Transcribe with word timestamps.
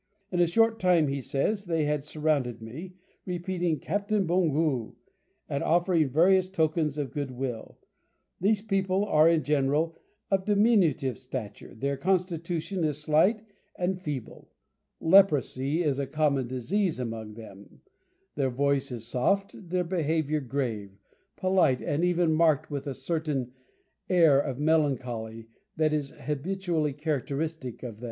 "In 0.31 0.39
a 0.39 0.47
short 0.47 0.79
time," 0.79 1.09
he 1.09 1.21
says, 1.21 1.65
"they 1.65 1.83
had 1.85 2.03
surrounded 2.03 2.59
me, 2.59 2.95
repeating, 3.23 3.77
'Captain, 3.79 4.25
bongous,' 4.25 4.95
and 5.47 5.63
offering 5.63 6.09
various 6.09 6.49
tokens 6.49 6.97
of 6.97 7.11
good 7.11 7.29
will. 7.29 7.77
These 8.39 8.63
people 8.63 9.05
are, 9.05 9.29
in 9.29 9.43
general, 9.43 9.95
of 10.31 10.43
diminutive 10.45 11.19
stature, 11.19 11.75
their 11.75 11.97
constitution 11.97 12.83
is 12.83 12.97
slight 12.99 13.43
and 13.77 14.01
feeble; 14.01 14.49
leprosy 14.99 15.83
is 15.83 15.99
a 15.99 16.07
common 16.07 16.47
disease 16.47 16.97
among 16.99 17.35
them; 17.35 17.81
their 18.33 18.49
voice 18.49 18.91
is 18.91 19.05
soft, 19.05 19.53
their 19.69 19.83
behaviour 19.83 20.39
grave, 20.39 20.97
polite, 21.35 21.79
and 21.83 22.03
even 22.03 22.33
marked 22.33 22.71
with 22.71 22.87
a 22.87 22.95
certain 22.95 23.53
air 24.09 24.39
of 24.39 24.57
melancholy 24.57 25.47
that 25.75 25.93
is 25.93 26.09
habitually 26.21 26.91
characteristic 26.91 27.83
of 27.83 27.97
them." 27.97 27.99